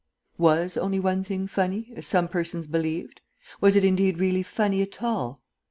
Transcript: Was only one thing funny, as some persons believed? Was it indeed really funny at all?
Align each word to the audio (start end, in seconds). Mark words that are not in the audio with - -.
Was 0.39 0.77
only 0.77 0.99
one 0.99 1.23
thing 1.23 1.45
funny, 1.45 1.93
as 1.95 2.07
some 2.07 2.27
persons 2.27 2.65
believed? 2.65 3.21
Was 3.59 3.75
it 3.75 3.85
indeed 3.85 4.17
really 4.17 4.41
funny 4.41 4.81
at 4.81 5.03
all? 5.03 5.41